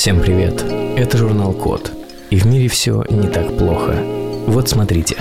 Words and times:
Всем 0.00 0.20
привет! 0.20 0.62
Это 0.96 1.16
журнал 1.16 1.52
Код. 1.52 1.90
И 2.30 2.36
в 2.36 2.46
мире 2.46 2.68
все 2.68 3.04
не 3.08 3.28
так 3.28 3.56
плохо. 3.56 3.94
Вот 4.46 4.68
смотрите. 4.68 5.16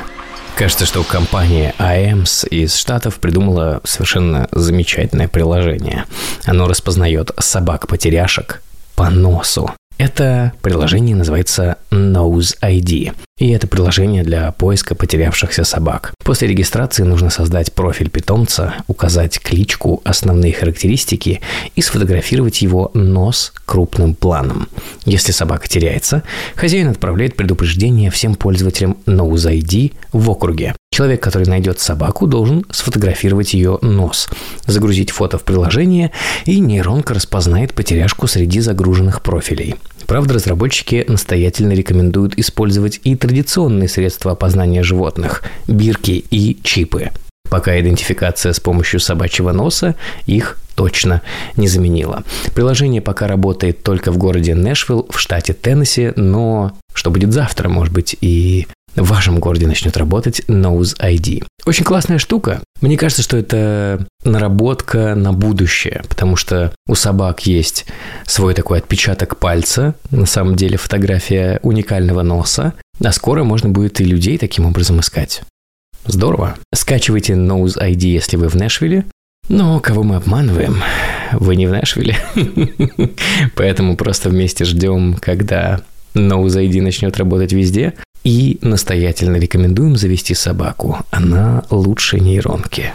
Кажется, 0.55 0.85
что 0.85 1.03
компания 1.03 1.73
AEMS 1.79 2.47
из 2.49 2.75
Штатов 2.75 3.19
придумала 3.19 3.81
совершенно 3.83 4.49
замечательное 4.51 5.27
приложение. 5.27 6.05
Оно 6.45 6.67
распознает 6.67 7.31
собак-потеряшек 7.39 8.61
по 8.95 9.09
носу. 9.09 9.71
Это 9.99 10.53
приложение 10.61 11.13
называется 11.13 11.75
Nose 11.91 12.57
ID. 12.61 13.11
И 13.37 13.49
это 13.49 13.67
приложение 13.67 14.23
для 14.23 14.51
поиска 14.53 14.95
потерявшихся 14.95 15.65
собак. 15.65 16.13
После 16.23 16.47
регистрации 16.47 17.03
нужно 17.03 17.29
создать 17.29 17.73
профиль 17.73 18.09
питомца, 18.09 18.75
указать 18.87 19.39
кличку, 19.41 20.01
основные 20.05 20.53
характеристики 20.53 21.41
и 21.75 21.81
сфотографировать 21.81 22.61
его 22.61 22.91
нос 22.93 23.51
крупным 23.65 24.15
планом. 24.15 24.69
Если 25.03 25.33
собака 25.33 25.67
теряется, 25.67 26.23
хозяин 26.55 26.87
отправляет 26.89 27.35
предупреждение 27.35 28.09
всем 28.09 28.35
пользователям 28.35 28.97
Nose 29.05 29.59
ID 29.59 29.93
в 30.13 30.29
округе. 30.29 30.75
Человек, 30.91 31.21
который 31.21 31.47
найдет 31.47 31.79
собаку, 31.79 32.27
должен 32.27 32.65
сфотографировать 32.71 33.53
ее 33.53 33.79
нос, 33.81 34.27
загрузить 34.65 35.11
фото 35.11 35.37
в 35.37 35.43
приложение, 35.43 36.11
и 36.45 36.59
нейронка 36.59 37.13
распознает 37.13 37.73
потеряшку 37.73 38.27
среди 38.27 38.59
загруженных 38.59 39.21
профилей. 39.21 39.75
Правда, 40.09 40.33
разработчики 40.33 41.05
настоятельно 41.07 41.73
рекомендуют 41.73 42.33
использовать 42.35 42.99
и 43.03 43.15
традиционные 43.15 43.87
средства 43.87 44.31
опознания 44.31 44.81
животных– 44.81 45.43
бирки 45.67 46.25
и 46.31 46.59
чипы. 46.63 47.11
Пока 47.47 47.79
идентификация 47.79 48.53
с 48.53 48.59
помощью 48.59 49.01
собачьего 49.01 49.51
носа 49.51 49.95
их 50.25 50.57
точно 50.73 51.21
не 51.57 51.67
заменила. 51.67 52.23
Приложение 52.55 53.03
пока 53.03 53.27
работает 53.27 53.83
только 53.83 54.11
в 54.11 54.17
городе 54.17 54.55
Нэшвилл 54.55 55.05
в 55.11 55.19
штате 55.19 55.53
Теннесси, 55.53 56.11
но 56.15 56.71
что 56.95 57.11
будет 57.11 57.31
завтра, 57.31 57.69
может 57.69 57.93
быть, 57.93 58.17
и 58.19 58.65
в 58.99 59.09
вашем 59.09 59.39
городе 59.39 59.67
начнет 59.67 59.97
работать 59.97 60.41
Nose 60.47 60.97
ID. 60.99 61.45
Очень 61.65 61.85
классная 61.85 62.17
штука. 62.17 62.61
Мне 62.81 62.97
кажется, 62.97 63.23
что 63.23 63.37
это 63.37 64.05
наработка 64.23 65.15
на 65.15 65.33
будущее, 65.33 66.03
потому 66.07 66.35
что 66.35 66.73
у 66.87 66.95
собак 66.95 67.45
есть 67.45 67.85
свой 68.25 68.53
такой 68.53 68.79
отпечаток 68.79 69.37
пальца, 69.37 69.95
на 70.11 70.25
самом 70.25 70.55
деле 70.55 70.77
фотография 70.77 71.59
уникального 71.63 72.21
носа, 72.21 72.73
а 73.03 73.11
скоро 73.11 73.43
можно 73.43 73.69
будет 73.69 73.99
и 74.01 74.05
людей 74.05 74.37
таким 74.37 74.65
образом 74.65 74.99
искать. 74.99 75.41
Здорово. 76.05 76.57
Скачивайте 76.73 77.33
Nose 77.33 77.77
ID, 77.77 78.07
если 78.07 78.37
вы 78.37 78.47
в 78.47 78.55
Нэшвилле. 78.55 79.05
Но 79.47 79.79
кого 79.79 80.03
мы 80.03 80.15
обманываем? 80.15 80.81
Вы 81.33 81.55
не 81.55 81.67
в 81.67 81.71
Нэшвилле. 81.71 82.17
Поэтому 83.55 83.97
просто 83.97 84.29
вместе 84.29 84.63
ждем, 84.63 85.15
когда 85.19 85.81
Nose 86.13 86.67
ID 86.67 86.81
начнет 86.81 87.17
работать 87.17 87.51
везде, 87.53 87.93
и 88.23 88.59
настоятельно 88.61 89.37
рекомендуем 89.37 89.95
завести 89.95 90.33
собаку. 90.33 90.97
Она 91.11 91.63
лучше 91.69 92.19
нейронки. 92.19 92.91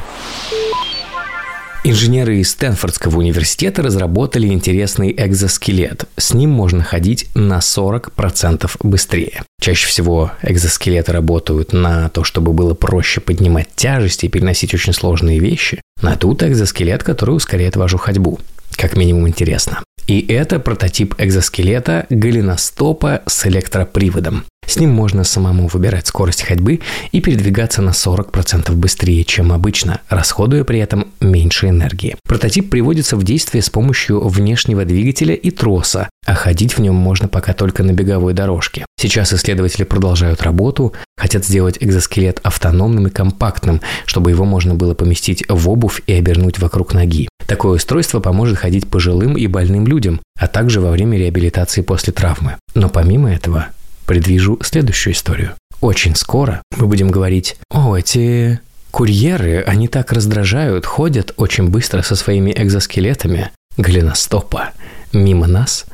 Инженеры 1.87 2.39
из 2.39 2.51
Стэнфордского 2.53 3.19
университета 3.19 3.83
разработали 3.83 4.47
интересный 4.47 5.15
экзоскелет. 5.15 6.07
С 6.17 6.33
ним 6.33 6.49
можно 6.49 6.83
ходить 6.83 7.29
на 7.35 7.59
40% 7.59 8.71
быстрее. 8.83 9.43
Чаще 9.61 9.87
всего 9.87 10.33
экзоскелеты 10.43 11.13
работают 11.13 11.75
на 11.75 12.09
то, 12.09 12.25
чтобы 12.25 12.55
было 12.55 12.73
проще 12.73 13.21
поднимать 13.21 13.69
тяжести 13.77 14.25
и 14.25 14.29
переносить 14.31 14.73
очень 14.73 14.95
сложные 14.95 15.41
вещи. 15.41 15.83
А 16.01 16.17
тут 16.17 16.43
экзоскелет, 16.43 17.03
который 17.03 17.37
ускоряет 17.37 17.77
вашу 17.77 17.99
ходьбу. 17.99 18.41
Как 18.77 18.97
минимум 18.97 19.29
интересно. 19.29 19.81
И 20.07 20.21
это 20.27 20.61
прототип 20.61 21.15
экзоскелета 21.19 22.07
голеностопа 22.09 23.23
с 23.27 23.47
электроприводом. 23.47 24.45
С 24.67 24.77
ним 24.79 24.91
можно 24.91 25.25
самому 25.25 25.69
выбирать 25.69 26.07
скорость 26.07 26.43
ходьбы 26.43 26.81
и 27.13 27.21
передвигаться 27.21 27.83
на 27.83 27.91
40% 27.91 28.73
быстрее, 28.73 29.25
чем 29.25 29.53
обычно, 29.53 30.01
расходуя 30.09 30.65
при 30.65 30.79
этом 30.79 31.09
меньше 31.21 31.69
энергии. 31.69 32.17
Прототип 32.27 32.71
приводится 32.71 33.17
в 33.17 33.25
действие 33.25 33.63
с 33.63 33.71
помощью 33.71 34.27
внешнего 34.27 34.85
двигателя 34.85 35.35
и 35.35 35.51
троса, 35.51 36.09
а 36.27 36.35
ходить 36.35 36.77
в 36.77 36.81
нем 36.81 36.95
можно 36.95 37.29
пока 37.29 37.53
только 37.53 37.83
на 37.83 37.93
беговой 37.93 38.33
дорожке. 38.33 38.87
Сейчас 38.99 39.33
исследователи 39.33 39.85
продолжают 39.85 40.43
работу, 40.43 40.93
хотят 41.17 41.45
сделать 41.45 41.77
экзоскелет 41.81 42.41
автономным 42.43 43.07
и 43.07 43.11
компактным, 43.11 43.81
чтобы 44.07 44.31
его 44.31 44.45
можно 44.45 44.75
было 44.75 44.95
поместить 44.95 45.45
в 45.49 45.69
обувь 45.69 46.03
и 46.07 46.15
обернуть 46.15 46.59
вокруг 46.59 46.95
ноги. 46.95 47.29
Такое 47.47 47.77
устройство 47.77 48.21
поможет 48.21 48.59
ходить 48.59 48.89
пожилым 48.89 49.37
и 49.37 49.47
больным 49.47 49.87
людям, 49.87 50.21
а 50.39 50.47
также 50.47 50.81
во 50.81 50.91
время 50.91 51.19
реабилитации 51.19 51.83
после 51.83 52.13
травмы. 52.13 52.57
Но 52.75 52.89
помимо 52.89 53.33
этого, 53.33 53.69
предвижу 54.07 54.59
следующую 54.63 55.15
историю. 55.15 55.55
Очень 55.81 56.17
скоро 56.17 56.63
мы 56.77 56.87
будем 56.87 57.11
говорить, 57.11 57.57
о, 57.71 57.97
эти 57.97 58.61
курьеры, 58.91 59.63
они 59.67 59.89
так 59.89 60.13
раздражают, 60.13 60.87
ходят 60.87 61.33
очень 61.37 61.69
быстро 61.69 62.03
со 62.03 62.17
своими 62.17 62.53
экзоскелетами 62.53 63.51
голеностопа 63.77 64.71
мимо 65.13 65.47
нас 65.47 65.87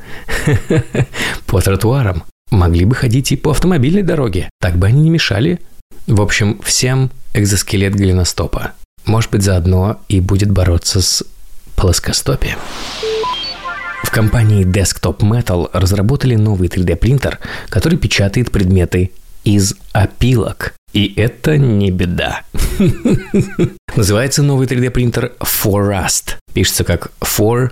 по 1.45 1.61
тротуарам. 1.61 2.23
Могли 2.51 2.85
бы 2.85 2.95
ходить 2.95 3.31
и 3.31 3.37
по 3.37 3.51
автомобильной 3.51 4.03
дороге, 4.03 4.49
так 4.59 4.77
бы 4.77 4.87
они 4.87 5.01
не 5.01 5.09
мешали. 5.09 5.59
В 6.07 6.21
общем, 6.21 6.59
всем 6.63 7.11
экзоскелет 7.33 7.95
голеностопа. 7.95 8.73
Может 9.05 9.31
быть, 9.31 9.41
заодно 9.41 10.01
и 10.09 10.19
будет 10.19 10.51
бороться 10.51 11.01
с 11.01 11.23
плоскостопием. 11.75 12.57
В 14.03 14.11
компании 14.11 14.65
Desktop 14.65 15.19
Metal 15.19 15.69
разработали 15.73 16.35
новый 16.35 16.67
3D-принтер, 16.67 17.39
который 17.69 17.97
печатает 17.97 18.51
предметы 18.51 19.11
из 19.43 19.75
опилок. 19.93 20.73
И 20.93 21.13
это 21.15 21.57
не 21.57 21.91
беда. 21.91 22.41
Называется 23.95 24.43
новый 24.43 24.67
3D-принтер 24.67 25.33
Forust. 25.39 26.35
Пишется 26.53 26.83
как 26.83 27.11
4UST. 27.21 27.71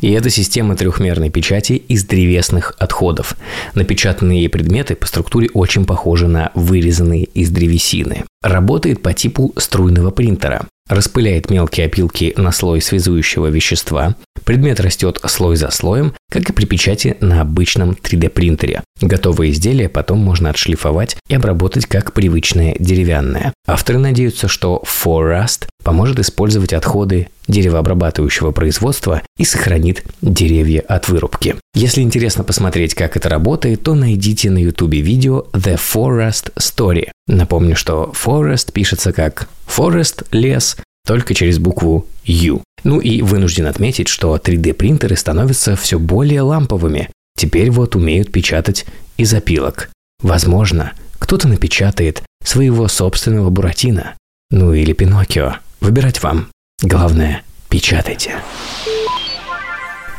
И 0.00 0.10
это 0.10 0.30
система 0.30 0.74
трехмерной 0.74 1.30
печати 1.30 1.74
из 1.74 2.04
древесных 2.04 2.74
отходов. 2.78 3.36
Напечатанные 3.74 4.48
предметы 4.48 4.96
по 4.96 5.06
структуре 5.06 5.48
очень 5.54 5.84
похожи 5.84 6.26
на 6.26 6.50
вырезанные 6.54 7.24
из 7.24 7.50
древесины. 7.50 8.24
Работает 8.42 9.02
по 9.02 9.12
типу 9.12 9.52
струйного 9.56 10.10
принтера 10.10 10.66
распыляет 10.94 11.50
мелкие 11.50 11.86
опилки 11.86 12.34
на 12.36 12.52
слой 12.52 12.80
связующего 12.80 13.46
вещества. 13.46 14.14
Предмет 14.44 14.80
растет 14.80 15.20
слой 15.26 15.56
за 15.56 15.70
слоем, 15.70 16.14
как 16.30 16.50
и 16.50 16.52
при 16.52 16.66
печати 16.66 17.16
на 17.20 17.40
обычном 17.40 17.90
3D-принтере. 17.90 18.82
Готовые 19.00 19.52
изделия 19.52 19.88
потом 19.88 20.18
можно 20.18 20.50
отшлифовать 20.50 21.16
и 21.28 21.34
обработать 21.34 21.86
как 21.86 22.12
привычное 22.12 22.76
деревянное. 22.78 23.52
Авторы 23.66 23.98
надеются, 23.98 24.48
что 24.48 24.82
Forest 24.84 25.68
поможет 25.84 26.18
использовать 26.18 26.72
отходы 26.72 27.28
деревообрабатывающего 27.46 28.50
производства 28.50 29.22
и 29.38 29.44
сохранит 29.44 30.04
деревья 30.20 30.80
от 30.80 31.08
вырубки. 31.08 31.56
Если 31.74 32.02
интересно 32.02 32.42
посмотреть, 32.42 32.94
как 32.94 33.16
это 33.16 33.28
работает, 33.28 33.82
то 33.82 33.94
найдите 33.94 34.50
на 34.50 34.58
YouTube 34.58 34.94
видео 34.94 35.46
The 35.52 35.78
Forest 35.78 36.52
Story. 36.56 37.10
Напомню, 37.28 37.76
что 37.76 38.12
Forest 38.12 38.72
пишется 38.72 39.12
как 39.12 39.48
Forest– 39.66 40.26
лес, 40.32 40.76
только 41.06 41.34
через 41.34 41.58
букву 41.58 42.06
U. 42.24 42.62
Ну 42.84 43.00
и 43.00 43.22
вынужден 43.22 43.66
отметить, 43.66 44.08
что 44.08 44.36
3D-принтеры 44.36 45.16
становятся 45.16 45.76
все 45.76 46.00
более 46.00 46.42
ламповыми. 46.42 47.10
Теперь 47.36 47.70
вот 47.70 47.94
умеют 47.94 48.32
печатать 48.32 48.86
из 49.16 49.32
опилок. 49.32 49.90
Возможно, 50.20 50.92
кто-то 51.18 51.48
напечатает 51.48 52.22
своего 52.44 52.88
собственного 52.88 53.50
Буратино. 53.50 54.14
Ну 54.50 54.72
или 54.72 54.92
Пиноккио. 54.92 55.56
Выбирать 55.80 56.22
вам. 56.22 56.48
Главное, 56.82 57.42
печатайте. 57.68 58.34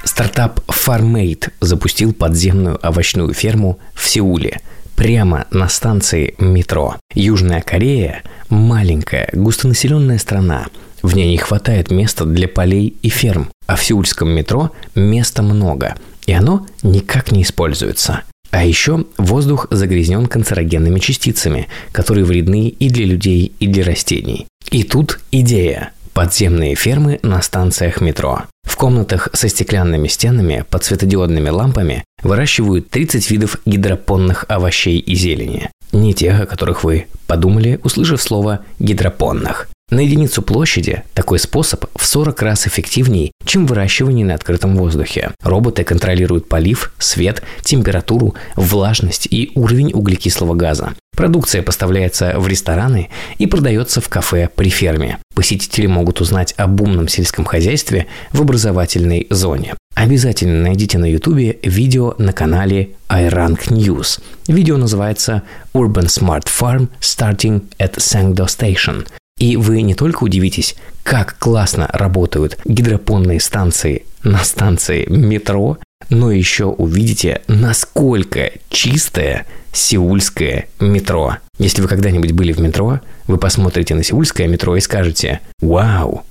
Стартап 0.03 0.59
Farmate 0.67 1.51
запустил 1.59 2.13
подземную 2.13 2.79
овощную 2.83 3.33
ферму 3.33 3.79
в 3.93 4.07
Сеуле– 4.07 4.61
прямо 4.95 5.47
на 5.51 5.69
станции 5.69 6.35
метро. 6.37 6.95
Южная 7.13 7.61
Корея– 7.61 8.23
маленькая, 8.49 9.29
густонаселенная 9.33 10.17
страна. 10.17 10.67
В 11.01 11.15
ней 11.15 11.29
не 11.29 11.37
хватает 11.37 11.91
места 11.91 12.25
для 12.25 12.47
полей 12.47 12.95
и 13.01 13.09
ферм, 13.09 13.49
а 13.67 13.75
в 13.75 13.83
сеульском 13.83 14.29
метро 14.29 14.71
места 14.95 15.43
много, 15.43 15.95
и 16.25 16.33
оно 16.33 16.65
никак 16.81 17.31
не 17.31 17.43
используется. 17.43 18.21
А 18.53 18.63
еще 18.63 19.05
воздух 19.17 19.65
загрязнен 19.71 20.27
канцерогенными 20.27 20.99
частицами, 20.99 21.69
которые 21.91 22.23
вредны 22.23 22.67
и 22.67 22.87
для 22.87 23.03
людей, 23.03 23.51
и 23.59 23.65
для 23.65 23.83
растений. 23.83 24.45
И 24.69 24.83
тут 24.83 25.19
идея– 25.31 25.91
подземные 26.13 26.75
фермы 26.75 27.19
на 27.23 27.41
станциях 27.41 27.99
метро. 27.99 28.43
В 28.61 28.75
комнатах 28.75 29.29
со 29.33 29.49
стеклянными 29.49 30.07
стенами 30.07 30.65
под 30.69 30.83
светодиодными 30.83 31.49
лампами 31.49 32.03
выращивают 32.21 32.91
30 32.91 33.31
видов 33.31 33.57
гидропонных 33.65 34.45
овощей 34.47 34.99
и 34.99 35.15
зелени. 35.15 35.71
Не 35.91 36.13
тех, 36.13 36.39
о 36.39 36.45
которых 36.45 36.83
вы 36.83 37.07
подумали, 37.25 37.79
услышав 37.83 38.21
слово 38.21 38.59
«гидропонных». 38.77 39.67
На 39.93 39.99
единицу 39.99 40.41
площади 40.41 41.03
такой 41.13 41.37
способ 41.37 41.85
в 41.95 42.05
40 42.07 42.41
раз 42.41 42.65
эффективнее, 42.65 43.31
чем 43.45 43.67
выращивание 43.67 44.25
на 44.25 44.33
открытом 44.33 44.75
воздухе. 44.75 45.29
Роботы 45.43 45.83
контролируют 45.83 46.49
полив, 46.49 46.91
свет, 46.97 47.43
температуру, 47.61 48.33
влажность 48.55 49.27
и 49.29 49.51
уровень 49.53 49.93
углекислого 49.93 50.55
газа. 50.55 50.95
Продукция 51.15 51.61
поставляется 51.61 52.39
в 52.39 52.47
рестораны 52.47 53.09
и 53.37 53.45
продается 53.45 54.01
в 54.01 54.09
кафе 54.09 54.49
при 54.55 54.69
ферме. 54.69 55.19
Посетители 55.35 55.85
могут 55.85 56.21
узнать 56.21 56.55
об 56.57 56.81
умном 56.81 57.07
сельском 57.07 57.45
хозяйстве 57.45 58.07
в 58.31 58.41
образовательной 58.41 59.27
зоне. 59.29 59.75
Обязательно 59.93 60.59
найдите 60.63 60.97
на 60.97 61.05
YouTube 61.05 61.59
видео 61.61 62.15
на 62.17 62.33
канале 62.33 62.93
iRank 63.09 63.67
News. 63.67 64.19
Видео 64.47 64.77
называется 64.77 65.43
Urban 65.75 66.07
Smart 66.07 66.45
Farm 66.45 66.87
Starting 66.99 67.61
at 67.77 67.97
Sangdo 67.97 68.47
Station. 68.47 69.05
И 69.39 69.57
вы 69.57 69.81
не 69.81 69.95
только 69.95 70.23
удивитесь, 70.23 70.75
как 71.03 71.37
классно 71.37 71.89
работают 71.91 72.57
гидропонные 72.65 73.39
станции 73.39 74.05
на 74.23 74.43
станции 74.43 75.05
метро, 75.09 75.77
но 76.09 76.31
еще 76.31 76.65
увидите, 76.65 77.41
насколько 77.47 78.51
чистое 78.69 79.45
сеульское 79.71 80.67
метро. 80.79 81.37
Если 81.57 81.81
вы 81.81 81.87
когда-нибудь 81.87 82.31
были 82.31 82.53
в 82.53 82.59
метро, 82.59 82.99
вы 83.27 83.37
посмотрите 83.37 83.95
на 83.95 84.03
сеульское 84.03 84.47
метро 84.47 84.75
и 84.75 84.81
скажете 84.81 85.41
«Вау, 85.59 86.23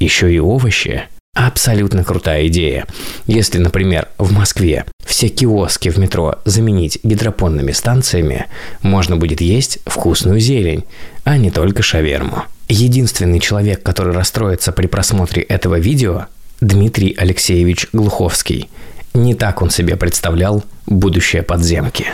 еще 0.00 0.32
и 0.32 0.38
овощи». 0.38 1.04
Абсолютно 1.34 2.02
крутая 2.02 2.46
идея. 2.46 2.86
Если, 3.26 3.58
например, 3.58 4.08
в 4.16 4.32
Москве 4.32 4.86
все 5.06 5.28
киоски 5.28 5.88
в 5.88 5.98
метро 5.98 6.40
заменить 6.44 6.98
гидропонными 7.02 7.72
станциями, 7.72 8.46
можно 8.82 9.16
будет 9.16 9.40
есть 9.40 9.78
вкусную 9.86 10.40
зелень, 10.40 10.84
а 11.24 11.38
не 11.38 11.50
только 11.50 11.82
шаверму. 11.82 12.44
Единственный 12.68 13.40
человек, 13.40 13.82
который 13.82 14.12
расстроится 14.12 14.72
при 14.72 14.86
просмотре 14.86 15.42
этого 15.42 15.78
видео– 15.78 16.26
Дмитрий 16.60 17.14
Алексеевич 17.16 17.86
Глуховский. 17.92 18.70
Не 19.14 19.34
так 19.34 19.60
он 19.62 19.70
себе 19.70 19.96
представлял 19.96 20.64
будущее 20.86 21.42
подземки. 21.42 22.06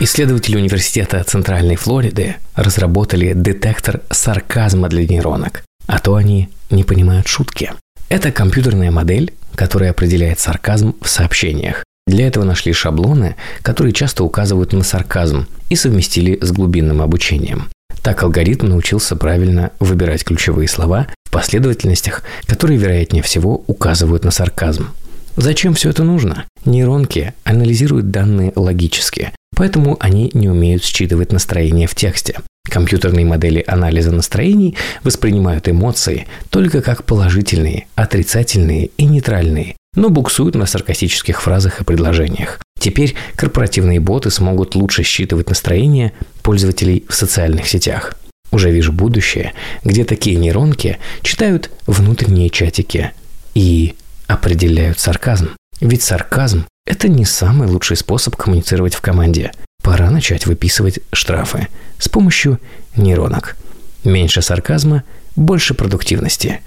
Исследователи 0.00 0.56
Университета 0.56 1.22
Центральной 1.24 1.76
Флориды 1.76 2.36
разработали 2.54 3.32
детектор 3.32 4.02
сарказма 4.10 4.88
для 4.88 5.06
нейронок, 5.06 5.64
а 5.86 5.98
то 5.98 6.14
они 6.14 6.50
не 6.70 6.84
понимают 6.84 7.26
шутки. 7.26 7.72
Это 8.08 8.30
компьютерная 8.32 8.90
модель, 8.90 9.32
которая 9.54 9.90
определяет 9.90 10.38
сарказм 10.38 10.94
в 11.00 11.08
сообщениях. 11.08 11.84
Для 12.06 12.26
этого 12.26 12.44
нашли 12.44 12.72
шаблоны, 12.72 13.36
которые 13.62 13.92
часто 13.92 14.24
указывают 14.24 14.72
на 14.72 14.82
сарказм, 14.82 15.46
и 15.70 15.76
совместили 15.76 16.38
с 16.40 16.52
глубинным 16.52 17.00
обучением. 17.00 17.70
Так 18.02 18.22
алгоритм 18.22 18.66
научился 18.68 19.16
правильно 19.16 19.72
выбирать 19.80 20.24
ключевые 20.24 20.68
слова 20.68 21.08
в 21.24 21.30
последовательностях, 21.30 22.22
которые, 22.46 22.78
вероятнее 22.78 23.22
всего, 23.22 23.64
указывают 23.66 24.24
на 24.24 24.30
сарказм. 24.30 24.90
Зачем 25.36 25.72
все 25.74 25.90
это 25.90 26.04
нужно? 26.04 26.44
Нейронки 26.66 27.32
анализируют 27.44 28.10
данные 28.10 28.52
логически, 28.54 29.32
поэтому 29.56 29.96
они 29.98 30.30
не 30.34 30.48
умеют 30.48 30.84
считывать 30.84 31.32
настроение 31.32 31.88
в 31.88 31.94
тексте. 31.94 32.40
Компьютерные 32.68 33.24
модели 33.24 33.62
анализа 33.66 34.10
настроений 34.10 34.76
воспринимают 35.02 35.68
эмоции 35.68 36.26
только 36.50 36.82
как 36.82 37.04
положительные, 37.04 37.86
отрицательные 37.94 38.90
и 38.96 39.04
нейтральные, 39.04 39.76
но 39.94 40.08
буксуют 40.08 40.54
на 40.54 40.66
саркастических 40.66 41.40
фразах 41.40 41.80
и 41.80 41.84
предложениях. 41.84 42.60
Теперь 42.80 43.14
корпоративные 43.36 44.00
боты 44.00 44.30
смогут 44.30 44.74
лучше 44.74 45.04
считывать 45.04 45.48
настроение 45.48 46.12
пользователей 46.42 47.04
в 47.08 47.14
социальных 47.14 47.68
сетях. 47.68 48.14
Уже 48.50 48.70
вижу 48.70 48.92
будущее, 48.92 49.52
где 49.84 50.04
такие 50.04 50.36
нейронки 50.36 50.98
читают 51.22 51.70
внутренние 51.86 52.50
чатики 52.50 53.12
и 53.54 53.94
определяют 54.26 54.98
сарказм. 54.98 55.50
Ведь 55.80 56.02
сарказм– 56.02 56.64
это 56.86 57.08
не 57.08 57.24
самый 57.24 57.68
лучший 57.68 57.96
способ 57.96 58.36
коммуницировать 58.36 58.94
в 58.94 59.00
команде. 59.00 59.52
Пора 59.84 60.10
начать 60.10 60.46
выписывать 60.46 61.00
штрафы 61.12 61.68
с 61.98 62.08
помощью 62.08 62.58
нейронок. 62.96 63.54
Меньше 64.02 64.40
сарказма, 64.40 65.04
больше 65.36 65.74
продуктивности. 65.74 66.62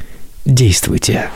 Действуйте. 0.45 1.31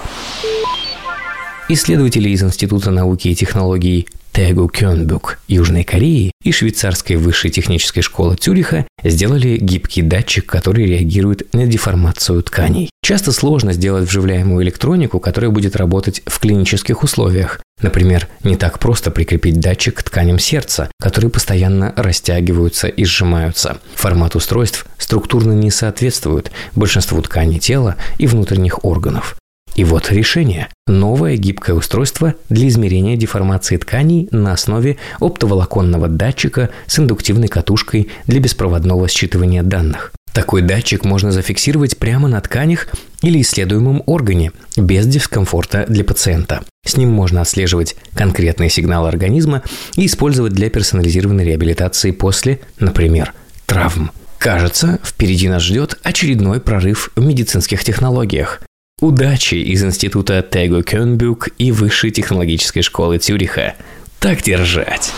Исследователи 1.70 2.30
из 2.30 2.44
Института 2.44 2.92
науки 2.92 3.30
и 3.30 3.36
технологий 3.36 4.08
Тегу 4.32 4.70
Кёнбюк 4.70 5.40
Южной 5.48 5.84
Кореи 5.84 6.32
и 6.44 6.52
швейцарской 6.52 7.18
высшей 7.18 7.52
технической 7.52 8.02
школы 8.02 8.36
Цюриха 8.36 8.88
сделали 9.04 9.58
гибкий 9.58 10.02
датчик, 10.02 10.46
который 10.46 10.86
реагирует 10.86 11.54
на 11.54 11.68
деформацию 11.68 12.42
тканей. 12.42 12.90
Часто 13.04 13.32
сложно 13.34 13.74
сделать 13.74 14.08
вживляемую 14.08 14.64
электронику, 14.64 15.20
которая 15.20 15.52
будет 15.52 15.76
работать 15.76 16.22
в 16.26 16.40
клинических 16.40 17.04
условиях. 17.04 17.60
Например, 17.82 18.28
не 18.44 18.56
так 18.56 18.80
просто 18.80 19.12
прикрепить 19.12 19.60
датчик 19.60 19.96
к 19.96 20.04
тканям 20.04 20.40
сердца, 20.40 20.90
которые 21.00 21.30
постоянно 21.30 21.94
растягиваются 21.98 22.88
и 22.88 23.04
сжимаются. 23.04 23.80
Формат 23.96 24.36
устройств 24.36 24.86
структурно 24.98 25.52
не 25.52 25.72
соответствует 25.72 26.52
большинству 26.76 27.22
тканей 27.22 27.60
тела 27.60 27.98
и 28.18 28.28
внутренних 28.28 28.86
органов. 28.86 29.36
И 29.76 29.84
вот 29.84 30.12
решение. 30.12 30.68
Новое 30.88 31.38
гибкое 31.38 31.76
устройство 31.76 32.36
для 32.50 32.68
измерения 32.68 33.16
деформации 33.16 33.78
тканей 33.78 34.28
на 34.32 34.54
основе 34.54 34.98
оптоволоконного 35.20 36.08
датчика 36.08 36.70
с 36.88 37.00
индуктивной 37.00 37.48
катушкой 37.48 38.10
для 38.28 38.40
беспроводного 38.40 39.06
считывания 39.06 39.64
данных. 39.64 40.12
Такой 40.34 40.62
датчик 40.62 41.04
можно 41.04 41.32
зафиксировать 41.32 41.98
прямо 41.98 42.28
на 42.28 42.40
тканях 42.40 42.88
или 43.22 43.42
исследуемом 43.42 44.02
органе, 44.06 44.52
без 44.78 45.06
дискомфорта 45.06 45.86
для 45.88 46.04
пациента. 46.04 46.64
С 46.86 46.96
ним 46.96 47.10
можно 47.10 47.42
отслеживать 47.42 47.96
конкретные 48.16 48.70
сигналы 48.70 49.10
организма 49.10 49.62
и 49.96 50.06
использовать 50.06 50.54
для 50.54 50.70
персонализированной 50.70 51.44
реабилитации 51.44 52.12
после, 52.12 52.62
например, 52.80 53.34
травм. 53.66 54.12
Кажется, 54.38 55.00
впереди 55.04 55.50
нас 55.50 55.62
ждет 55.62 56.00
очередной 56.02 56.60
прорыв 56.62 57.12
в 57.16 57.24
медицинских 57.24 57.84
технологиях. 57.84 58.62
Удачи 59.02 59.56
из 59.56 59.84
института 59.84 60.44
Тего 60.48 60.84
Кёнбюк 60.84 61.50
и 61.58 61.72
Высшей 61.72 62.12
технологической 62.12 62.84
школы 62.84 63.18
Цюриха. 63.18 63.74
Так 64.20 64.44
держать! 64.44 65.12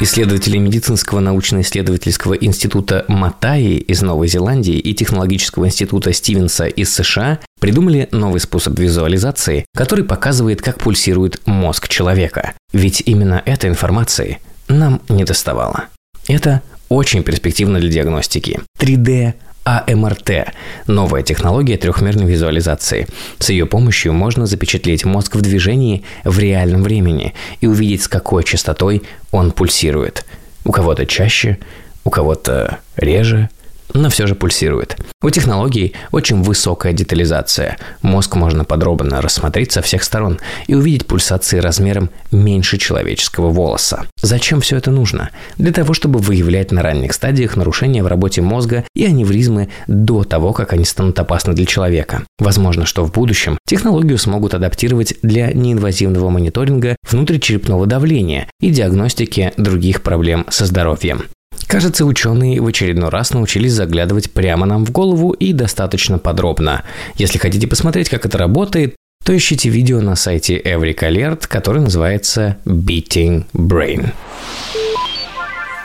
Исследователи 0.00 0.58
медицинского 0.58 1.20
научно-исследовательского 1.20 2.34
института 2.34 3.06
Матаи 3.08 3.76
из 3.78 4.02
Новой 4.02 4.28
Зеландии 4.28 4.74
и 4.74 4.92
технологического 4.92 5.64
института 5.64 6.12
Стивенса 6.12 6.66
из 6.66 6.94
США 6.94 7.38
придумали 7.58 8.08
новый 8.12 8.40
способ 8.40 8.78
визуализации, 8.78 9.64
который 9.74 10.04
показывает, 10.04 10.60
как 10.60 10.76
пульсирует 10.78 11.40
мозг 11.46 11.88
человека. 11.88 12.52
Ведь 12.74 13.02
именно 13.06 13.42
этой 13.46 13.70
информации 13.70 14.40
нам 14.68 15.00
не 15.08 15.24
доставало. 15.24 15.86
Это 16.28 16.60
очень 16.90 17.22
перспективно 17.22 17.80
для 17.80 17.88
диагностики. 17.88 18.60
3D 18.78 19.32
АМРТ– 19.64 20.54
новая 20.86 21.22
технология 21.22 21.76
трехмерной 21.76 22.26
визуализации. 22.26 23.06
С 23.38 23.50
ее 23.50 23.66
помощью 23.66 24.12
можно 24.12 24.46
запечатлеть 24.46 25.04
мозг 25.04 25.36
в 25.36 25.40
движении 25.40 26.04
в 26.24 26.38
реальном 26.38 26.82
времени 26.82 27.34
и 27.60 27.66
увидеть, 27.66 28.02
с 28.02 28.08
какой 28.08 28.44
частотой 28.44 29.02
он 29.30 29.52
пульсирует. 29.52 30.24
У 30.64 30.72
кого-то 30.72 31.06
чаще, 31.06 31.58
у 32.04 32.10
кого-то 32.10 32.78
реже– 32.96 33.48
но 33.94 34.08
все 34.08 34.26
же 34.26 34.34
пульсирует. 34.34 34.96
У 35.22 35.30
технологий 35.30 35.94
очень 36.10 36.42
высокая 36.42 36.92
детализация. 36.92 37.78
Мозг 38.02 38.36
можно 38.36 38.64
подробно 38.64 39.20
рассмотреть 39.20 39.72
со 39.72 39.82
всех 39.82 40.02
сторон 40.02 40.38
и 40.66 40.74
увидеть 40.74 41.06
пульсации 41.06 41.58
размером 41.58 42.10
меньше 42.30 42.78
человеческого 42.78 43.50
волоса. 43.50 44.06
Зачем 44.20 44.60
все 44.60 44.76
это 44.76 44.90
нужно? 44.90 45.30
Для 45.58 45.72
того, 45.72 45.94
чтобы 45.94 46.18
выявлять 46.18 46.72
на 46.72 46.82
ранних 46.82 47.12
стадиях 47.12 47.56
нарушения 47.56 48.02
в 48.02 48.06
работе 48.06 48.42
мозга 48.42 48.84
и 48.94 49.04
аневризмы 49.04 49.68
до 49.86 50.24
того, 50.24 50.52
как 50.52 50.72
они 50.72 50.84
станут 50.84 51.18
опасны 51.18 51.54
для 51.54 51.66
человека. 51.66 52.24
Возможно, 52.38 52.86
что 52.86 53.04
в 53.04 53.12
будущем 53.12 53.58
технологию 53.66 54.18
смогут 54.18 54.54
адаптировать 54.54 55.14
для 55.22 55.52
неинвазивного 55.52 56.30
мониторинга 56.30 56.96
внутричерепного 57.08 57.86
давления 57.86 58.48
и 58.60 58.70
диагностики 58.70 59.52
других 59.56 60.02
проблем 60.02 60.46
со 60.50 60.66
здоровьем. 60.66 61.24
Кажется, 61.72 62.04
ученые 62.04 62.60
в 62.60 62.66
очередной 62.66 63.08
раз 63.08 63.32
научились 63.32 63.72
заглядывать 63.72 64.30
прямо 64.30 64.66
нам 64.66 64.84
в 64.84 64.90
голову 64.90 65.30
и 65.30 65.54
достаточно 65.54 66.18
подробно. 66.18 66.82
Если 67.14 67.38
хотите 67.38 67.66
посмотреть, 67.66 68.10
как 68.10 68.26
это 68.26 68.36
работает, 68.36 68.94
то 69.24 69.34
ищите 69.34 69.70
видео 69.70 70.02
на 70.02 70.14
сайте 70.14 70.58
Every 70.58 70.94
Alert, 70.94 71.46
который 71.48 71.80
называется 71.80 72.58
Beating 72.66 73.46
Brain. 73.54 74.10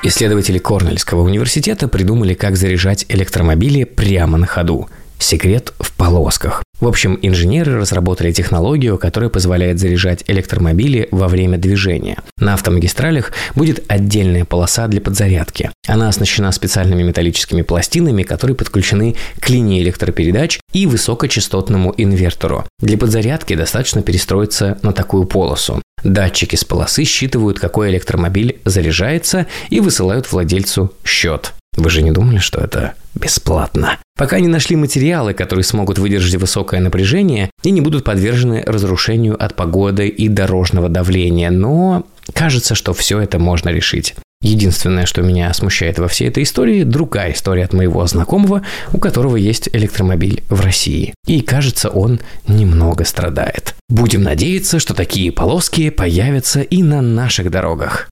Исследователи 0.04 0.58
Корнельского 0.58 1.22
университета 1.22 1.88
придумали, 1.88 2.34
как 2.34 2.58
заряжать 2.58 3.06
электромобили 3.08 3.86
прямо 3.86 4.38
на 4.38 4.46
ходу. 4.46 4.90
Секрет 5.20 5.74
в 5.80 5.92
полосках. 5.94 6.64
В 6.80 6.88
общем, 6.88 7.18
инженеры 7.22 7.80
разработали 7.80 8.32
технологию, 8.32 8.98
которая 8.98 9.30
позволяет 9.30 9.80
заряжать 9.80 10.24
электромобили 10.28 11.08
во 11.12 11.28
время 11.28 11.58
движения. 11.58 12.22
На 12.38 12.54
автомагистралях 12.54 13.32
будет 13.56 13.84
отдельная 13.88 14.46
полоса 14.46 14.88
для 14.88 15.02
подзарядки. 15.02 15.72
Она 15.88 16.08
оснащена 16.08 16.52
специальными 16.52 17.02
металлическими 17.02 17.64
пластинами, 17.64 18.22
которые 18.22 18.56
подключены 18.56 19.16
к 19.40 19.50
линии 19.50 19.82
электропередач 19.82 20.60
и 20.72 20.86
высокочастотному 20.86 21.94
инвертору. 21.98 22.66
Для 22.80 22.98
подзарядки 22.98 23.56
достаточно 23.56 24.04
перестроиться 24.04 24.78
на 24.84 24.94
такую 24.94 25.26
полосу. 25.26 25.82
Датчики 26.04 26.56
с 26.56 26.64
полосы 26.64 27.06
считывают, 27.06 27.60
какой 27.60 27.90
электромобиль 27.90 28.60
заряжается 28.66 29.48
и 29.70 29.80
высылают 29.80 30.32
владельцу 30.32 30.94
счет. 31.04 31.54
Вы 31.78 31.92
же 31.92 32.02
не 32.02 32.12
думали, 32.12 32.40
что 32.40 32.60
это 32.60 32.96
бесплатно? 33.14 33.98
Пока 34.18 34.40
не 34.40 34.48
нашли 34.48 34.76
материалы, 34.76 35.34
которые 35.34 35.64
смогут 35.64 36.00
выдержать 36.00 36.36
высокое 36.36 36.82
напряжение 36.82 37.52
и 37.64 37.70
не 37.70 37.82
будут 37.82 38.04
подвержены 38.04 38.64
разрушению 38.66 39.42
от 39.42 39.56
погоды 39.56 40.08
и 40.08 40.28
дорожного 40.28 40.90
давления, 40.90 41.52
но 41.52 42.04
кажется, 42.34 42.74
что 42.74 42.94
все 42.94 43.20
это 43.20 43.38
можно 43.38 43.70
решить. 43.70 44.16
Единственное, 44.42 45.06
что 45.06 45.22
меня 45.22 45.54
смущает 45.54 46.00
во 46.00 46.08
всей 46.08 46.30
этой 46.30 46.44
истории, 46.44 46.84
другая 46.84 47.34
история 47.34 47.66
от 47.66 47.74
моего 47.74 48.06
знакомого, 48.08 48.64
у 48.92 48.98
которого 48.98 49.36
есть 49.36 49.70
электромобиль 49.72 50.44
в 50.50 50.62
России. 50.62 51.14
И 51.28 51.42
кажется, 51.42 51.90
он 51.90 52.20
немного 52.48 53.06
страдает. 53.06 53.76
Будем 53.88 54.24
надеяться, 54.24 54.80
что 54.80 54.96
такие 54.96 55.32
полоски 55.32 55.92
появятся 55.92 56.62
и 56.62 56.82
на 56.82 57.02
наших 57.02 57.52
дорогах. 57.52 58.10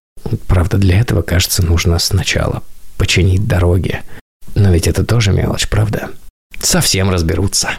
Правда, 0.47 0.77
для 0.77 0.99
этого, 0.99 1.21
кажется, 1.23 1.63
нужно 1.63 1.97
сначала 1.99 2.63
починить 2.97 3.47
дороги. 3.47 4.01
Но 4.55 4.71
ведь 4.71 4.87
это 4.87 5.03
тоже 5.03 5.31
мелочь, 5.31 5.67
правда? 5.67 6.09
Совсем 6.59 7.09
разберутся. 7.09 7.71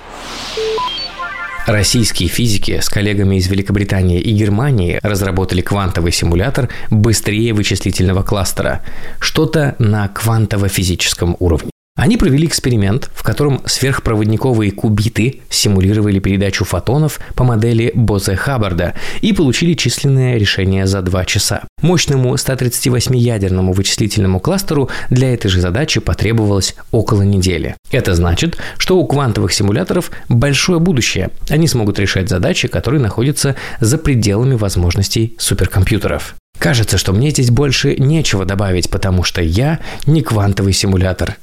Российские 1.66 2.28
физики 2.28 2.78
с 2.80 2.88
коллегами 2.88 3.36
из 3.36 3.48
Великобритании 3.48 4.20
и 4.20 4.32
Германии 4.32 5.00
разработали 5.02 5.62
квантовый 5.62 6.12
симулятор 6.12 6.68
быстрее 6.90 7.54
вычислительного 7.54 8.22
кластера. 8.22 8.84
Что-то 9.18 9.74
на 9.80 10.06
квантово-физическом 10.06 11.36
уровне. 11.40 11.70
Они 11.96 12.18
провели 12.18 12.46
эксперимент, 12.46 13.10
в 13.14 13.22
котором 13.22 13.62
сверхпроводниковые 13.64 14.70
кубиты 14.70 15.40
симулировали 15.48 16.18
передачу 16.18 16.66
фотонов 16.66 17.18
по 17.34 17.42
модели 17.42 17.90
Бозе-Хаббарда 17.94 18.92
и 19.22 19.32
получили 19.32 19.72
численное 19.72 20.36
решение 20.36 20.86
за 20.86 21.00
2 21.00 21.24
часа. 21.24 21.62
Мощному 21.80 22.34
138-ядерному 22.34 23.72
вычислительному 23.72 24.40
кластеру 24.40 24.90
для 25.08 25.32
этой 25.32 25.48
же 25.48 25.62
задачи 25.62 26.00
потребовалось 26.00 26.74
около 26.90 27.22
недели. 27.22 27.76
Это 27.90 28.14
значит, 28.14 28.58
что 28.76 28.98
у 28.98 29.06
квантовых 29.06 29.54
симуляторов 29.54 30.10
большое 30.28 30.80
будущее. 30.80 31.30
Они 31.48 31.66
смогут 31.66 31.98
решать 31.98 32.28
задачи, 32.28 32.68
которые 32.68 33.00
находятся 33.00 33.56
за 33.80 33.96
пределами 33.96 34.54
возможностей 34.54 35.34
суперкомпьютеров. 35.38 36.36
Кажется, 36.58 36.98
что 36.98 37.14
мне 37.14 37.30
здесь 37.30 37.50
больше 37.50 37.96
нечего 37.96 38.44
добавить, 38.44 38.90
потому 38.90 39.22
что 39.22 39.40
я 39.40 39.80
не 40.04 40.22
квантовый 40.22 40.74
симулятор. 40.74 41.36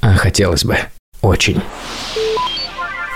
А 0.00 0.14
хотелось 0.14 0.64
бы. 0.64 0.76
Очень. 1.22 1.60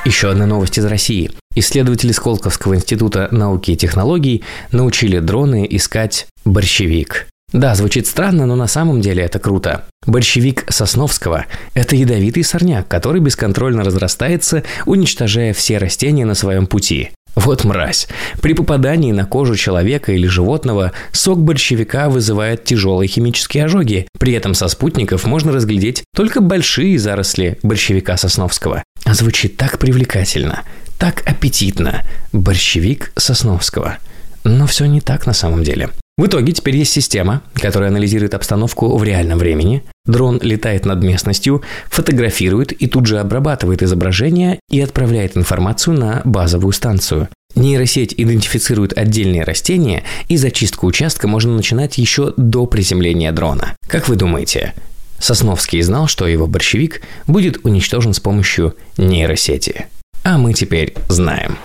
Еще 0.05 0.31
одна 0.31 0.47
новость 0.47 0.79
из 0.79 0.85
России. 0.85 1.31
Исследователи 1.55 2.13
Сколковского 2.13 2.75
института 2.75 3.29
науки 3.31 3.73
и 3.73 3.77
технологий 3.77 4.43
научили 4.73 5.21
дроны 5.21 5.67
искать 5.71 6.27
борщевик. 6.45 7.29
Да, 7.53 7.75
звучит 7.75 8.07
странно, 8.07 8.47
но 8.47 8.57
на 8.57 8.67
самом 8.67 9.01
деле 9.03 9.23
это 9.23 9.39
круто. 9.39 9.85
Борщевик 10.07 10.65
Сосновского– 10.73 11.45
это 11.75 11.95
ядовитый 11.95 12.45
сорняк, 12.45 12.89
который 12.89 13.21
бесконтрольно 13.21 13.85
разрастается, 13.85 14.65
уничтожая 14.87 15.53
все 15.53 15.77
растения 15.77 16.25
на 16.25 16.35
своем 16.35 16.67
пути. 16.67 17.11
Вот 17.35 17.65
мразь. 17.65 18.09
При 18.41 18.53
попадании 18.55 19.13
на 19.13 19.25
кожу 19.25 19.57
человека 19.57 20.13
или 20.13 20.27
животного 20.27 20.93
сок 21.13 21.39
борщевика 21.39 22.09
вызывает 22.09 22.65
тяжелые 22.65 23.09
химические 23.09 23.65
ожоги. 23.65 24.07
При 24.19 24.35
этом 24.35 24.55
со 24.55 24.69
спутников 24.69 25.25
можно 25.25 25.53
разглядеть 25.53 26.05
только 26.15 26.41
большие 26.41 26.99
заросли 26.99 27.59
борщевика 27.63 28.17
сосновского. 28.17 28.85
Звучит 29.07 29.57
так 29.57 29.79
привлекательно, 29.79 30.63
так 30.99 31.23
аппетитно. 31.27 32.03
Борщевик 32.33 33.13
сосновского. 33.17 33.99
Но 34.45 34.67
все 34.67 34.87
не 34.87 35.01
так 35.01 35.27
на 35.27 35.33
самом 35.33 35.65
деле. 35.65 35.91
В 36.19 36.27
итоге 36.27 36.53
теперь 36.53 36.77
есть 36.77 36.93
система, 36.93 37.43
которая 37.55 37.89
анализирует 37.89 38.35
обстановку 38.35 38.97
в 38.97 39.03
реальном 39.03 39.39
времени. 39.39 39.83
Дрон 40.05 40.39
летает 40.43 40.85
над 40.85 41.03
местностью, 41.03 41.63
фотографирует 41.89 42.73
и 42.73 42.87
тут 42.87 43.07
же 43.07 43.19
обрабатывает 43.19 43.83
изображение 43.83 44.61
и 44.69 44.81
отправляет 44.81 45.37
информацию 45.39 45.99
на 45.99 46.21
базовую 46.25 46.73
станцию. 46.73 47.29
Нейросеть 47.55 48.15
идентифицирует 48.17 48.97
отдельные 48.97 49.45
растения, 49.45 50.05
и 50.29 50.37
зачистку 50.37 50.87
участка 50.87 51.29
можно 51.29 51.55
начинать 51.55 51.99
еще 51.99 52.35
до 52.37 52.67
приземления 52.67 53.33
дрона. 53.33 53.75
Как 53.87 54.09
вы 54.09 54.17
думаете, 54.17 54.75
Сосновский 55.19 55.81
знал, 55.83 56.09
что 56.09 56.27
его 56.27 56.47
борщевик 56.47 57.03
будет 57.27 57.65
уничтожен 57.65 58.13
с 58.13 58.21
помощью 58.21 58.75
нейросети? 58.97 59.87
А 60.25 60.37
мы 60.37 60.53
теперь 60.53 60.95
знаем. 61.09 61.57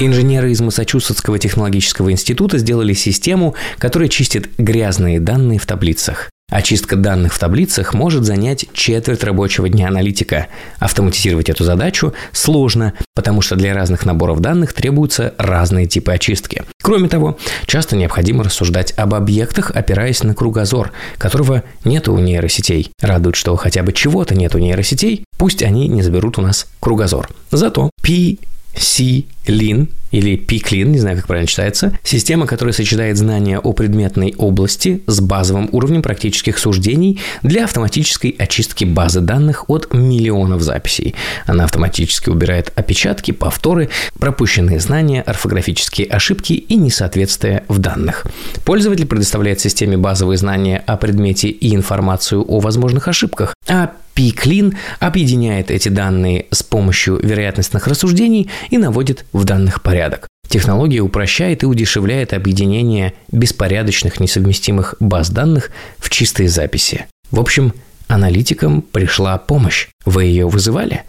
Инженеры 0.00 0.50
из 0.50 0.60
Массачусетского 0.60 1.38
технологического 1.38 2.10
института 2.10 2.58
сделали 2.58 2.94
систему, 2.94 3.54
которая 3.78 4.08
чистит 4.08 4.50
грязные 4.58 5.20
данные 5.20 5.60
в 5.60 5.66
таблицах. 5.66 6.30
Очистка 6.50 6.96
данных 6.96 7.32
в 7.32 7.38
таблицах 7.38 7.94
может 7.94 8.24
занять 8.24 8.66
четверть 8.74 9.24
рабочего 9.24 9.68
дня 9.68 9.88
аналитика. 9.88 10.48
Автоматизировать 10.78 11.48
эту 11.48 11.64
задачу 11.64 12.12
сложно, 12.32 12.92
потому 13.14 13.40
что 13.40 13.56
для 13.56 13.72
разных 13.72 14.04
наборов 14.04 14.40
данных 14.40 14.72
требуются 14.72 15.34
разные 15.38 15.86
типы 15.86 16.12
очистки. 16.12 16.62
Кроме 16.82 17.08
того, 17.08 17.38
часто 17.66 17.96
необходимо 17.96 18.44
рассуждать 18.44 18.92
об 18.96 19.14
объектах, 19.14 19.70
опираясь 19.74 20.22
на 20.22 20.34
кругозор, 20.34 20.92
которого 21.18 21.62
нет 21.84 22.08
у 22.08 22.18
нейросетей. 22.18 22.90
Радует, 23.00 23.36
что 23.36 23.56
хотя 23.56 23.82
бы 23.82 23.92
чего-то 23.92 24.34
нет 24.34 24.54
у 24.54 24.58
нейросетей, 24.58 25.24
пусть 25.38 25.62
они 25.62 25.88
не 25.88 26.02
заберут 26.02 26.38
у 26.38 26.42
нас 26.42 26.66
кругозор. 26.78 27.28
Зато 27.50 27.90
P 28.02 28.38
C-Lin 28.76 29.88
или 30.14 30.36
PCLIN, 30.36 30.84
не 30.84 30.98
знаю, 31.00 31.16
как 31.16 31.26
правильно 31.26 31.48
читается, 31.48 31.98
система, 32.04 32.46
которая 32.46 32.72
сочетает 32.72 33.16
знания 33.16 33.58
о 33.58 33.72
предметной 33.72 34.32
области 34.38 35.02
с 35.08 35.20
базовым 35.20 35.68
уровнем 35.72 36.02
практических 36.02 36.58
суждений 36.58 37.18
для 37.42 37.64
автоматической 37.64 38.30
очистки 38.38 38.84
базы 38.84 39.20
данных 39.20 39.68
от 39.68 39.92
миллионов 39.92 40.62
записей. 40.62 41.16
Она 41.46 41.64
автоматически 41.64 42.28
убирает 42.28 42.72
опечатки, 42.76 43.32
повторы, 43.32 43.88
пропущенные 44.18 44.78
знания, 44.78 45.20
орфографические 45.22 46.06
ошибки 46.06 46.52
и 46.52 46.76
несоответствия 46.76 47.64
в 47.66 47.78
данных. 47.80 48.24
Пользователь 48.64 49.06
предоставляет 49.06 49.58
системе 49.58 49.96
базовые 49.96 50.38
знания 50.38 50.82
о 50.86 50.96
предмете 50.96 51.48
и 51.48 51.74
информацию 51.74 52.44
о 52.46 52.60
возможных 52.60 53.08
ошибках, 53.08 53.54
а 53.66 53.90
PCLIN 54.14 54.76
объединяет 55.00 55.70
эти 55.70 55.88
данные 55.88 56.46
с 56.50 56.62
помощью 56.62 57.16
вероятностных 57.16 57.86
рассуждений 57.86 58.50
и 58.70 58.78
наводит 58.78 59.24
в 59.32 59.44
данных 59.44 59.82
порядок. 59.82 60.28
Технология 60.48 61.00
упрощает 61.00 61.62
и 61.62 61.66
удешевляет 61.66 62.32
объединение 62.32 63.14
беспорядочных 63.32 64.20
несовместимых 64.20 64.94
баз 65.00 65.30
данных 65.30 65.70
в 65.98 66.10
чистые 66.10 66.48
записи. 66.48 67.06
В 67.30 67.40
общем, 67.40 67.72
аналитикам 68.06 68.82
пришла 68.82 69.36
помощь. 69.38 69.88
Вы 70.04 70.24
ее 70.24 70.48
вызывали? 70.48 71.02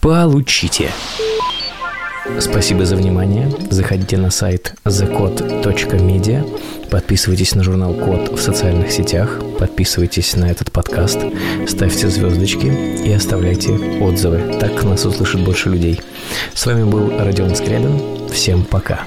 Получите. 0.00 0.90
Спасибо 2.38 2.84
за 2.84 2.96
внимание. 2.96 3.50
Заходите 3.70 4.16
на 4.16 4.30
сайт 4.30 4.74
thecode.media, 4.84 6.46
подписывайтесь 6.90 7.54
на 7.54 7.62
журнал 7.62 7.94
Код 7.94 8.38
в 8.38 8.40
социальных 8.40 8.92
сетях, 8.92 9.40
подписывайтесь 9.58 10.36
на 10.36 10.50
этот 10.50 10.70
подкаст, 10.70 11.18
ставьте 11.66 12.08
звездочки 12.08 12.66
и 13.04 13.12
оставляйте 13.12 13.72
отзывы. 14.00 14.58
Так 14.60 14.82
нас 14.84 15.04
услышит 15.04 15.44
больше 15.44 15.68
людей. 15.68 16.00
С 16.54 16.66
вами 16.66 16.84
был 16.84 17.10
Родион 17.18 17.54
Скрябин. 17.54 18.28
Всем 18.30 18.64
пока. 18.64 19.00